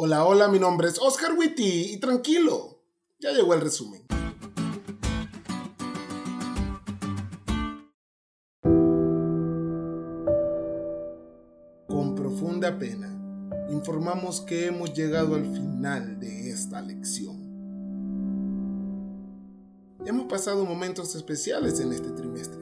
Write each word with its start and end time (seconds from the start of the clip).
Hola, 0.00 0.24
hola, 0.24 0.46
mi 0.46 0.60
nombre 0.60 0.86
es 0.86 0.96
Oscar 1.00 1.32
Witty 1.36 1.92
y 1.92 1.96
tranquilo, 1.96 2.84
ya 3.18 3.32
llegó 3.32 3.52
el 3.54 3.60
resumen. 3.60 4.06
Con 11.88 12.14
profunda 12.14 12.78
pena, 12.78 13.08
informamos 13.70 14.40
que 14.40 14.66
hemos 14.66 14.94
llegado 14.94 15.34
al 15.34 15.52
final 15.52 16.20
de 16.20 16.50
esta 16.50 16.80
lección. 16.80 17.36
Hemos 20.06 20.26
pasado 20.26 20.64
momentos 20.64 21.16
especiales 21.16 21.80
en 21.80 21.92
este 21.92 22.10
trimestre, 22.10 22.60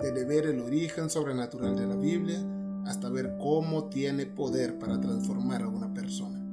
desde 0.00 0.24
ver 0.24 0.46
el 0.46 0.58
origen 0.58 1.08
sobrenatural 1.08 1.76
de 1.76 1.86
la 1.86 1.94
Biblia 1.94 2.44
hasta 2.84 3.08
ver 3.10 3.36
cómo 3.38 3.84
tiene 3.90 4.26
poder 4.26 4.76
para 4.80 5.00
transformar 5.00 5.62
a 5.62 5.68
una 5.68 5.94
persona. 5.94 6.43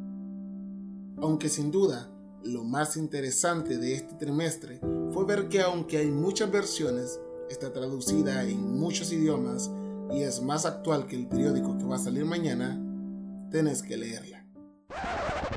Aunque 1.21 1.49
sin 1.49 1.69
duda, 1.69 2.09
lo 2.43 2.63
más 2.63 2.97
interesante 2.97 3.77
de 3.77 3.93
este 3.93 4.15
trimestre 4.15 4.79
fue 5.11 5.23
ver 5.25 5.49
que 5.49 5.61
aunque 5.61 5.97
hay 5.97 6.09
muchas 6.09 6.49
versiones, 6.51 7.19
está 7.47 7.71
traducida 7.71 8.43
en 8.43 8.79
muchos 8.79 9.11
idiomas 9.13 9.69
y 10.11 10.23
es 10.23 10.41
más 10.41 10.65
actual 10.65 11.05
que 11.05 11.15
el 11.15 11.27
periódico 11.27 11.77
que 11.77 11.85
va 11.85 11.97
a 11.97 11.99
salir 11.99 12.25
mañana, 12.25 12.81
tenés 13.51 13.83
que 13.83 13.97
leerla. 13.97 14.47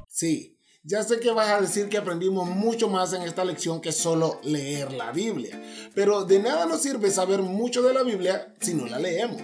Sí, 0.07 0.59
ya 0.83 1.03
sé 1.03 1.19
que 1.19 1.31
vas 1.31 1.49
a 1.49 1.63
decir 1.63 1.89
que 1.89 1.97
aprendimos 1.97 2.47
mucho 2.47 2.91
más 2.91 3.15
en 3.15 3.23
esta 3.23 3.43
lección 3.43 3.81
que 3.81 3.91
solo 3.91 4.41
leer 4.43 4.93
la 4.93 5.13
Biblia, 5.13 5.63
pero 5.95 6.27
de 6.27 6.41
nada 6.41 6.67
nos 6.67 6.83
sirve 6.83 7.11
saber 7.11 7.41
mucho 7.41 7.81
de 7.83 7.95
la 7.95 8.03
Biblia 8.03 8.55
si 8.61 8.75
no 8.75 8.85
la 8.85 8.99
leemos. 8.99 9.41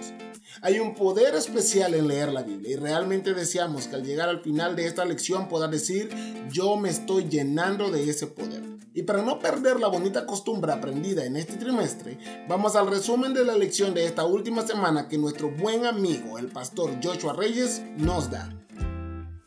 Hay 0.63 0.79
un 0.79 0.93
poder 0.93 1.33
especial 1.33 1.95
en 1.95 2.07
leer 2.07 2.31
la 2.31 2.43
Biblia 2.43 2.73
y 2.73 2.75
realmente 2.75 3.33
deseamos 3.33 3.87
que 3.87 3.95
al 3.95 4.03
llegar 4.03 4.29
al 4.29 4.41
final 4.41 4.75
de 4.75 4.85
esta 4.85 5.05
lección 5.05 5.49
puedas 5.49 5.71
decir, 5.71 6.11
yo 6.51 6.77
me 6.77 6.89
estoy 6.89 7.27
llenando 7.27 7.89
de 7.89 8.07
ese 8.07 8.27
poder. 8.27 8.61
Y 8.93 9.01
para 9.01 9.23
no 9.23 9.39
perder 9.39 9.79
la 9.79 9.87
bonita 9.87 10.27
costumbre 10.27 10.71
aprendida 10.71 11.25
en 11.25 11.35
este 11.35 11.53
trimestre, 11.57 12.19
vamos 12.47 12.75
al 12.75 12.91
resumen 12.91 13.33
de 13.33 13.43
la 13.43 13.57
lección 13.57 13.95
de 13.95 14.05
esta 14.05 14.23
última 14.23 14.61
semana 14.61 15.07
que 15.07 15.17
nuestro 15.17 15.49
buen 15.49 15.87
amigo, 15.87 16.37
el 16.37 16.49
pastor 16.49 16.91
Joshua 17.01 17.33
Reyes, 17.33 17.81
nos 17.97 18.29
da. 18.29 18.53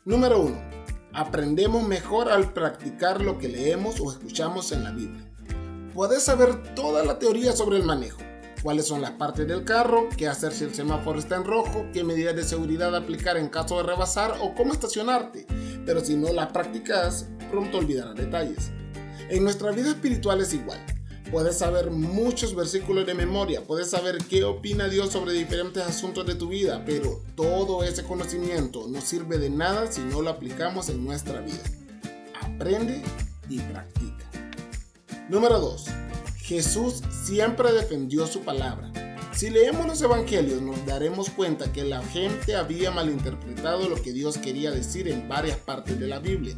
Número 0.03 0.41
1. 0.41 0.53
Aprendemos 1.13 1.87
mejor 1.87 2.29
al 2.29 2.51
practicar 2.51 3.21
lo 3.21 3.37
que 3.37 3.47
leemos 3.47 4.01
o 4.01 4.11
escuchamos 4.11 4.73
en 4.73 4.83
la 4.83 4.91
Biblia. 4.91 5.31
Puedes 5.93 6.23
saber 6.23 6.75
toda 6.75 7.05
la 7.05 7.19
teoría 7.19 7.53
sobre 7.53 7.77
el 7.77 7.83
manejo, 7.83 8.19
cuáles 8.65 8.87
son 8.87 8.99
las 8.99 9.11
partes 9.11 9.47
del 9.47 9.63
carro, 9.63 10.09
qué 10.17 10.27
hacer 10.27 10.51
si 10.51 10.63
el 10.63 10.73
semáforo 10.73 11.19
está 11.19 11.35
en 11.35 11.43
rojo, 11.43 11.85
qué 11.93 12.03
medidas 12.03 12.35
de 12.35 12.43
seguridad 12.43 12.95
aplicar 12.95 13.37
en 13.37 13.47
caso 13.47 13.77
de 13.77 13.83
rebasar 13.83 14.39
o 14.41 14.55
cómo 14.55 14.73
estacionarte. 14.73 15.45
Pero 15.85 16.03
si 16.03 16.15
no 16.15 16.33
las 16.33 16.47
practicas, 16.47 17.27
pronto 17.51 17.77
olvidarás 17.77 18.15
detalles. 18.15 18.71
En 19.29 19.43
nuestra 19.43 19.69
vida 19.69 19.89
espiritual 19.89 20.41
es 20.41 20.55
igual. 20.55 20.83
Puedes 21.29 21.59
saber 21.59 21.91
muchos 21.91 22.55
versículos 22.55 23.05
de 23.05 23.13
memoria, 23.13 23.61
puedes 23.61 23.91
saber 23.91 24.17
qué 24.27 24.43
opina 24.43 24.89
Dios 24.89 25.11
sobre 25.11 25.33
diferentes 25.33 25.83
asuntos 25.83 26.25
de 26.25 26.33
tu 26.33 26.47
vida, 26.47 26.81
pero 26.87 27.21
todo 27.35 27.83
ese 27.83 28.03
conocimiento 28.03 28.87
no 28.87 28.99
sirve 28.99 29.37
de 29.37 29.51
nada 29.51 29.91
si 29.91 30.01
no 30.01 30.23
lo 30.23 30.31
aplicamos 30.31 30.89
en 30.89 31.05
nuestra 31.05 31.39
vida. 31.41 31.61
Aprende 32.41 33.03
y 33.47 33.59
practica. 33.59 34.25
Número 35.29 35.59
2. 35.59 36.04
Jesús 36.45 37.01
siempre 37.25 37.73
defendió 37.73 38.27
su 38.27 38.41
palabra. 38.41 38.91
Si 39.33 39.49
leemos 39.49 39.87
los 39.87 39.99
evangelios 40.03 40.61
nos 40.61 40.85
daremos 40.85 41.31
cuenta 41.31 41.73
que 41.73 41.83
la 41.83 42.03
gente 42.03 42.55
había 42.55 42.91
malinterpretado 42.91 43.89
lo 43.89 43.99
que 43.99 44.13
Dios 44.13 44.37
quería 44.37 44.69
decir 44.69 45.07
en 45.07 45.27
varias 45.27 45.57
partes 45.57 45.99
de 45.99 46.05
la 46.05 46.19
Biblia. 46.19 46.55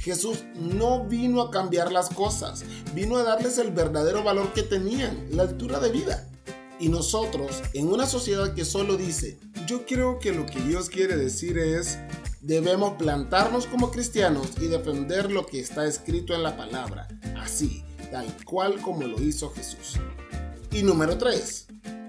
Jesús 0.00 0.44
no 0.54 1.04
vino 1.04 1.42
a 1.42 1.50
cambiar 1.50 1.92
las 1.92 2.08
cosas, 2.08 2.64
vino 2.94 3.18
a 3.18 3.24
darles 3.24 3.58
el 3.58 3.72
verdadero 3.72 4.24
valor 4.24 4.54
que 4.54 4.62
tenían, 4.62 5.26
la 5.30 5.42
altura 5.42 5.80
de 5.80 5.90
vida. 5.90 6.26
Y 6.80 6.88
nosotros, 6.88 7.62
en 7.74 7.88
una 7.88 8.06
sociedad 8.06 8.54
que 8.54 8.64
solo 8.64 8.96
dice, 8.96 9.38
yo 9.66 9.84
creo 9.84 10.18
que 10.18 10.32
lo 10.32 10.46
que 10.46 10.60
Dios 10.60 10.88
quiere 10.88 11.14
decir 11.14 11.58
es, 11.58 11.98
debemos 12.40 12.94
plantarnos 12.94 13.66
como 13.66 13.90
cristianos 13.90 14.52
y 14.62 14.68
defender 14.68 15.30
lo 15.30 15.44
que 15.44 15.60
está 15.60 15.84
escrito 15.84 16.34
en 16.34 16.42
la 16.42 16.56
palabra, 16.56 17.06
así, 17.36 17.84
tal 18.10 18.26
cual 18.44 18.80
como 18.80 19.06
lo 19.06 19.20
hizo 19.22 19.50
Jesús. 19.50 19.98
Y 20.70 20.82
número 20.82 21.16
3. 21.18 21.66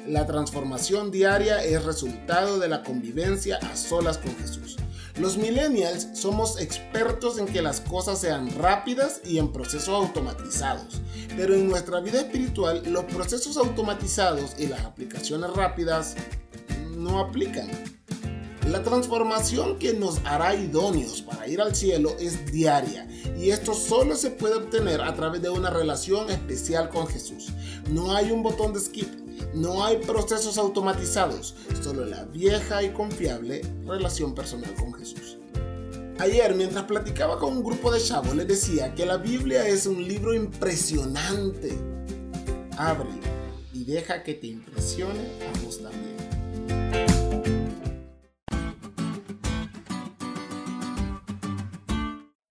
La 0.07 0.25
transformación 0.25 1.11
diaria 1.11 1.63
es 1.63 1.83
resultado 1.83 2.59
de 2.59 2.69
la 2.69 2.83
convivencia 2.83 3.57
a 3.57 3.75
solas 3.75 4.17
con 4.17 4.35
Jesús. 4.37 4.77
Los 5.19 5.37
millennials 5.37 6.09
somos 6.13 6.61
expertos 6.61 7.39
en 7.39 7.47
que 7.47 7.61
las 7.61 7.81
cosas 7.81 8.21
sean 8.21 8.51
rápidas 8.55 9.19
y 9.25 9.39
en 9.39 9.51
procesos 9.51 9.89
automatizados, 9.89 11.01
pero 11.35 11.55
en 11.55 11.67
nuestra 11.67 11.99
vida 12.01 12.19
espiritual 12.19 12.83
los 12.85 13.05
procesos 13.05 13.57
automatizados 13.57 14.55
y 14.59 14.67
las 14.67 14.85
aplicaciones 14.85 15.49
rápidas 15.51 16.15
no 16.95 17.19
aplican. 17.19 17.67
La 18.67 18.83
transformación 18.83 19.79
que 19.79 19.93
nos 19.93 20.19
hará 20.25 20.53
idóneos 20.53 21.21
para 21.21 21.47
ir 21.47 21.61
al 21.61 21.75
cielo 21.75 22.15
es 22.19 22.51
diaria 22.51 23.07
y 23.37 23.51
esto 23.51 23.73
solo 23.73 24.15
se 24.15 24.31
puede 24.31 24.55
obtener 24.55 25.01
a 25.01 25.13
través 25.13 25.41
de 25.41 25.49
una 25.49 25.69
relación 25.69 26.29
especial 26.29 26.89
con 26.89 27.07
Jesús. 27.07 27.49
No 27.91 28.15
hay 28.15 28.31
un 28.31 28.41
botón 28.41 28.73
de 28.73 28.79
skip, 28.79 29.07
no 29.53 29.85
hay 29.85 29.97
procesos 29.97 30.57
automatizados, 30.57 31.55
solo 31.83 32.05
la 32.05 32.25
vieja 32.25 32.81
y 32.81 32.89
confiable 32.89 33.61
relación 33.85 34.33
personal 34.33 34.73
con 34.75 34.93
Jesús. 34.93 35.37
Ayer, 36.19 36.55
mientras 36.55 36.85
platicaba 36.85 37.37
con 37.37 37.57
un 37.57 37.63
grupo 37.63 37.91
de 37.91 38.01
chavos, 38.01 38.35
les 38.35 38.47
decía 38.47 38.95
que 38.95 39.05
la 39.05 39.17
Biblia 39.17 39.67
es 39.67 39.85
un 39.85 40.07
libro 40.07 40.33
impresionante. 40.33 41.77
Abre 42.75 43.09
y 43.71 43.83
deja 43.83 44.23
que 44.23 44.33
te 44.33 44.47
impresione 44.47 45.19
a 45.19 45.63
vos 45.63 45.79
también. 45.79 46.36